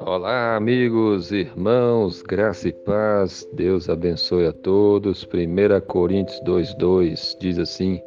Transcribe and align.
Olá, 0.00 0.56
amigos, 0.56 1.32
irmãos, 1.32 2.20
graça 2.22 2.68
e 2.68 2.72
paz, 2.72 3.48
Deus 3.52 3.88
abençoe 3.88 4.46
a 4.46 4.52
todos. 4.52 5.24
1 5.24 5.86
Coríntios 5.86 6.40
2,2 6.44 7.38
diz 7.40 7.58
assim: 7.58 8.02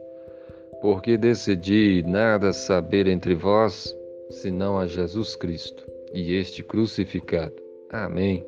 Porque 0.81 1.17
decidi 1.17 2.03
nada 2.05 2.53
saber 2.53 3.07
entre 3.07 3.33
vós, 3.33 3.95
senão 4.29 4.77
a 4.77 4.85
Jesus 4.85 5.35
Cristo 5.35 5.85
e 6.13 6.35
este 6.35 6.63
crucificado. 6.63 7.55
Amém. 7.89 8.45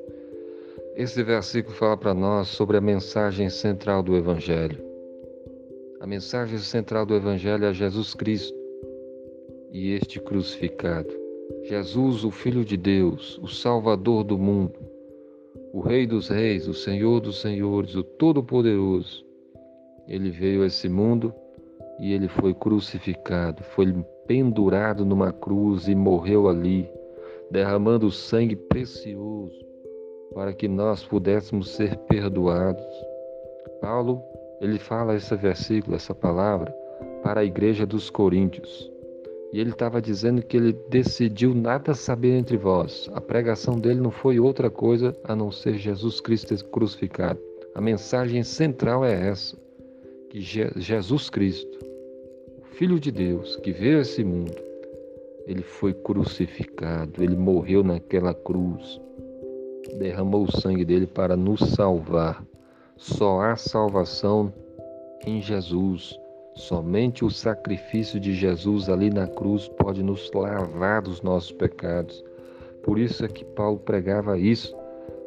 Esse 0.95 1.23
versículo 1.23 1.75
fala 1.75 1.97
para 1.97 2.13
nós 2.13 2.49
sobre 2.49 2.77
a 2.77 2.81
mensagem 2.81 3.49
central 3.49 4.03
do 4.03 4.15
Evangelho. 4.15 4.92
A 6.03 6.05
mensagem 6.05 6.57
central 6.57 7.05
do 7.05 7.15
Evangelho 7.15 7.63
é 7.63 7.73
Jesus 7.73 8.13
Cristo 8.13 8.53
e 9.71 9.93
este 9.93 10.19
crucificado. 10.19 11.07
Jesus, 11.63 12.25
o 12.25 12.29
Filho 12.29 12.65
de 12.65 12.75
Deus, 12.75 13.39
o 13.41 13.47
Salvador 13.47 14.25
do 14.25 14.37
mundo, 14.37 14.77
o 15.71 15.79
Rei 15.79 16.05
dos 16.05 16.27
Reis, 16.27 16.67
o 16.67 16.73
Senhor 16.73 17.21
dos 17.21 17.39
Senhores, 17.39 17.95
o 17.95 18.03
Todo-Poderoso. 18.03 19.25
Ele 20.05 20.29
veio 20.29 20.63
a 20.63 20.65
esse 20.65 20.89
mundo 20.89 21.33
e 22.01 22.11
ele 22.11 22.27
foi 22.27 22.53
crucificado, 22.53 23.63
foi 23.63 23.93
pendurado 24.27 25.05
numa 25.05 25.31
cruz 25.31 25.87
e 25.87 25.95
morreu 25.95 26.49
ali, 26.49 26.91
derramando 27.49 28.11
sangue 28.11 28.57
precioso 28.57 29.57
para 30.33 30.51
que 30.51 30.67
nós 30.67 31.01
pudéssemos 31.05 31.69
ser 31.69 31.95
perdoados. 32.09 32.83
Paulo, 33.79 34.21
ele 34.63 34.79
fala 34.79 35.15
esse 35.15 35.35
versículo, 35.35 35.97
essa 35.97 36.15
palavra, 36.15 36.73
para 37.21 37.41
a 37.41 37.45
igreja 37.45 37.85
dos 37.85 38.09
Coríntios. 38.09 38.89
E 39.51 39.59
ele 39.59 39.71
estava 39.71 40.01
dizendo 40.01 40.41
que 40.41 40.55
ele 40.55 40.71
decidiu 40.89 41.53
nada 41.53 41.93
saber 41.93 42.31
entre 42.31 42.55
vós. 42.55 43.09
A 43.13 43.19
pregação 43.19 43.77
dele 43.77 43.99
não 43.99 44.09
foi 44.09 44.39
outra 44.39 44.69
coisa 44.69 45.15
a 45.25 45.35
não 45.35 45.51
ser 45.51 45.77
Jesus 45.77 46.21
Cristo 46.21 46.55
crucificado. 46.69 47.39
A 47.75 47.81
mensagem 47.81 48.41
central 48.41 49.03
é 49.03 49.27
essa: 49.27 49.57
que 50.29 50.39
Jesus 50.39 51.29
Cristo, 51.29 51.77
o 52.61 52.65
Filho 52.75 52.99
de 52.99 53.11
Deus, 53.11 53.57
que 53.57 53.71
veio 53.73 53.97
a 53.97 54.01
esse 54.01 54.23
mundo, 54.23 54.55
ele 55.45 55.61
foi 55.61 55.93
crucificado, 55.93 57.21
ele 57.21 57.35
morreu 57.35 57.83
naquela 57.83 58.33
cruz, 58.33 58.99
derramou 59.99 60.45
o 60.45 60.61
sangue 60.61 60.85
dele 60.85 61.05
para 61.05 61.35
nos 61.35 61.59
salvar. 61.59 62.43
Só 63.03 63.41
há 63.41 63.57
salvação 63.57 64.53
em 65.27 65.41
Jesus. 65.41 66.17
Somente 66.55 67.25
o 67.25 67.29
sacrifício 67.29 68.17
de 68.17 68.33
Jesus 68.33 68.87
ali 68.87 69.09
na 69.09 69.27
cruz 69.27 69.67
pode 69.67 70.01
nos 70.01 70.31
lavar 70.33 71.01
dos 71.01 71.21
nossos 71.21 71.51
pecados. 71.51 72.23
Por 72.81 72.97
isso 72.97 73.25
é 73.25 73.27
que 73.27 73.43
Paulo 73.43 73.77
pregava 73.77 74.39
isso, 74.39 74.73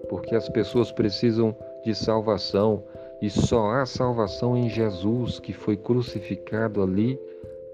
porque 0.08 0.34
as 0.34 0.48
pessoas 0.48 0.91
precisam 0.91 1.54
de 1.84 1.94
salvação 1.94 2.82
e 3.20 3.28
só 3.28 3.70
há 3.72 3.84
salvação 3.84 4.56
em 4.56 4.70
Jesus, 4.70 5.38
que 5.38 5.52
foi 5.52 5.77
crucificado 5.77 6.82
ali 6.82 7.20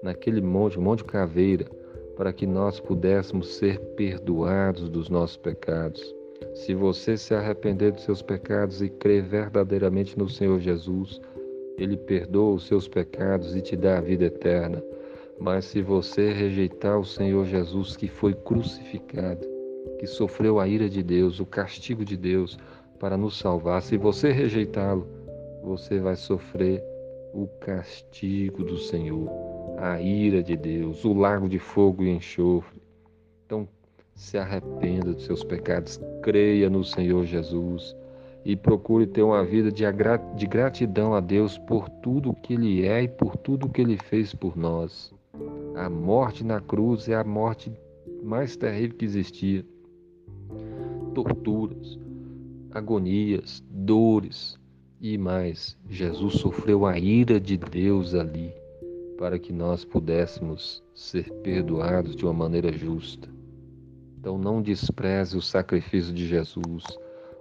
naquele 0.03 0.41
monte, 0.41 0.77
Monte 0.77 1.05
Caveira, 1.05 1.65
para 2.17 2.33
que 2.33 2.45
nós 2.45 2.77
pudéssemos 2.77 3.55
ser 3.55 3.79
perdoados 3.95 4.89
dos 4.89 5.07
nossos 5.07 5.37
pecados. 5.37 6.13
Se 6.53 6.73
você 6.73 7.17
se 7.17 7.33
arrepender 7.33 7.91
dos 7.91 8.03
seus 8.03 8.21
pecados 8.21 8.81
e 8.81 8.89
crer 8.89 9.23
verdadeiramente 9.23 10.17
no 10.17 10.29
Senhor 10.29 10.59
Jesus, 10.59 11.21
ele 11.77 11.97
perdoa 11.97 12.55
os 12.55 12.67
seus 12.67 12.87
pecados 12.87 13.55
e 13.55 13.61
te 13.61 13.75
dá 13.75 13.97
a 13.97 14.01
vida 14.01 14.25
eterna. 14.25 14.83
Mas 15.39 15.65
se 15.65 15.81
você 15.81 16.31
rejeitar 16.31 16.99
o 16.99 17.05
Senhor 17.05 17.45
Jesus, 17.45 17.95
que 17.95 18.07
foi 18.07 18.33
crucificado, 18.33 19.45
que 19.99 20.05
sofreu 20.05 20.59
a 20.59 20.67
ira 20.67 20.89
de 20.89 21.01
Deus, 21.01 21.39
o 21.39 21.45
castigo 21.45 22.05
de 22.05 22.15
Deus 22.15 22.57
para 22.99 23.17
nos 23.17 23.39
salvar, 23.39 23.81
se 23.81 23.97
você 23.97 24.31
rejeitá-lo, 24.31 25.07
você 25.63 25.99
vai 25.99 26.15
sofrer 26.15 26.83
o 27.33 27.47
castigo 27.59 28.63
do 28.63 28.77
Senhor, 28.77 29.27
a 29.79 29.99
ira 29.99 30.43
de 30.43 30.55
Deus, 30.55 31.03
o 31.03 31.13
lago 31.13 31.49
de 31.49 31.57
fogo 31.57 32.03
e 32.03 32.09
enxofre. 32.09 32.82
Se 34.15 34.37
arrependa 34.37 35.13
dos 35.13 35.25
seus 35.25 35.43
pecados, 35.43 35.99
creia 36.21 36.69
no 36.69 36.83
Senhor 36.83 37.25
Jesus 37.25 37.95
e 38.45 38.55
procure 38.55 39.07
ter 39.07 39.23
uma 39.23 39.43
vida 39.43 39.71
de, 39.71 39.85
gratidão 40.47 41.13
a 41.13 41.19
Deus 41.19 41.57
por 41.57 41.89
tudo 41.89 42.31
o 42.31 42.35
que 42.35 42.53
Ele 42.53 42.85
é 42.85 43.03
e 43.03 43.07
por 43.07 43.37
tudo 43.37 43.67
o 43.67 43.69
que 43.69 43.81
Ele 43.81 43.97
fez 43.97 44.33
por 44.33 44.57
nós. 44.57 45.13
A 45.75 45.89
morte 45.89 46.43
na 46.43 46.59
cruz 46.59 47.07
é 47.09 47.15
a 47.15 47.23
morte 47.23 47.71
mais 48.21 48.55
terrível 48.55 48.97
que 48.97 49.05
existia. 49.05 49.65
Torturas, 51.13 51.99
agonias, 52.71 53.63
dores 53.69 54.59
e 54.99 55.17
mais. 55.17 55.77
Jesus 55.89 56.35
sofreu 56.35 56.85
a 56.85 56.97
ira 56.97 57.39
de 57.39 57.57
Deus 57.57 58.13
ali 58.13 58.53
para 59.17 59.39
que 59.39 59.53
nós 59.53 59.85
pudéssemos 59.85 60.83
ser 60.93 61.31
perdoados 61.43 62.15
de 62.15 62.25
uma 62.25 62.33
maneira 62.33 62.71
justa. 62.71 63.32
Então 64.23 64.37
não 64.37 64.61
despreze 64.61 65.35
o 65.35 65.41
sacrifício 65.41 66.13
de 66.13 66.25
Jesus 66.25 66.85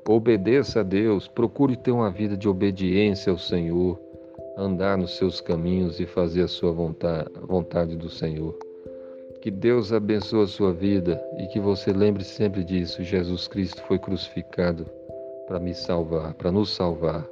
Obedeça 0.08 0.80
a 0.80 0.82
Deus, 0.82 1.28
procure 1.28 1.76
ter 1.76 1.92
uma 1.92 2.10
vida 2.10 2.36
de 2.36 2.48
obediência 2.48 3.30
ao 3.30 3.38
Senhor, 3.38 4.00
andar 4.56 4.98
nos 4.98 5.16
seus 5.16 5.40
caminhos 5.40 6.00
e 6.00 6.06
fazer 6.06 6.42
a 6.42 6.48
sua 6.48 6.72
vontade, 6.72 7.30
vontade 7.40 7.96
do 7.96 8.08
Senhor. 8.08 8.58
Que 9.40 9.50
Deus 9.50 9.92
abençoe 9.92 10.42
a 10.42 10.46
sua 10.46 10.72
vida 10.72 11.22
e 11.38 11.46
que 11.46 11.60
você 11.60 11.92
lembre 11.92 12.24
sempre 12.24 12.64
disso. 12.64 13.02
Jesus 13.04 13.46
Cristo 13.46 13.80
foi 13.82 13.98
crucificado 13.98 14.86
para 15.46 15.60
me 15.60 15.72
salvar, 15.72 16.34
para 16.34 16.50
nos 16.50 16.70
salvar. 16.74 17.24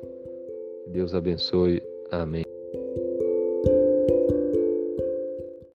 Deus 0.93 1.13
abençoe. 1.13 1.83
Amém. 2.11 2.45